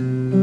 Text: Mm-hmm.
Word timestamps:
Mm-hmm. 0.00 0.37